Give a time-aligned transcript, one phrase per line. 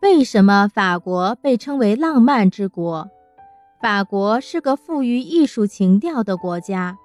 [0.00, 3.08] 为什么法国被称为浪漫之国？
[3.82, 6.96] 法国是个富于艺术情调的国家，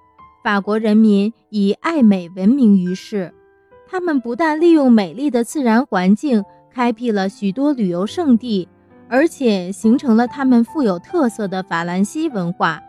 [0.44, 3.34] 法国人民以爱美闻名于世。
[3.88, 8.68] 他们不但利用美丽的自然环境开辟了许多旅游胜地，
[9.08, 12.80] 而且形成了他们富有特色的法兰西文化，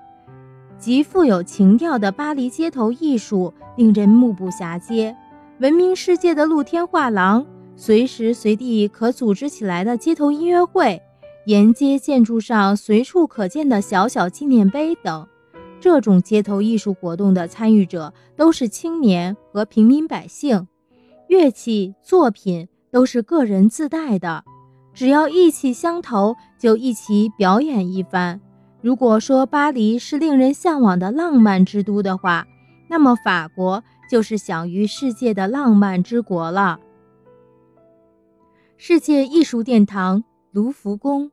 [0.78, 5.16] 及富有情调的巴黎街头艺术，令人目不暇接。
[5.60, 7.44] 闻名世界的露天画廊，
[7.76, 11.02] 随时随地可组织起来的街头音乐会。
[11.46, 15.28] 沿街建筑上随处可见的小小纪念碑等，
[15.80, 20.68] 这种街头艺术活动的参与者都是青年和平民百姓，
[21.28, 24.44] 乐器作品都是个人自带的，
[24.92, 28.42] 只要意气相投，就一起表演一番。
[28.82, 32.48] 如果说巴黎是令人向往的浪漫之都的话，
[32.90, 36.80] 那么法国就是享誉世界的浪漫之国了。
[38.78, 41.32] 世界艺术殿堂卢浮宫。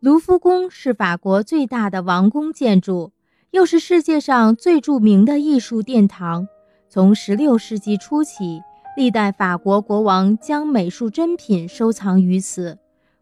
[0.00, 3.12] 卢浮宫是法国最大的王宫建筑，
[3.52, 6.48] 又是世界上最著名的艺术殿堂。
[6.88, 8.60] 从16世纪初起，
[8.96, 12.78] 历代法国国王将美术珍品收藏于此。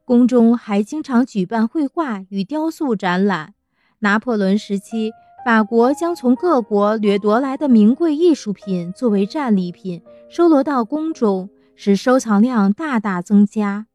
[0.06, 3.52] 宫中还经常举办绘画与雕塑展览。
[3.98, 5.12] 拿破仑时期，
[5.44, 11.50] 法国将从各国掠夺来的名贵艺术品作为战利品收罗到宫中，
[11.82, 13.86] 使收藏量大大增加。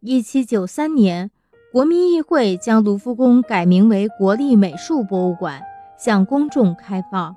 [0.00, 1.30] 一七九三年。
[1.72, 5.60] 国民议会将卢浮宫改名为国立美术博物馆，
[5.96, 7.36] 向公众开放。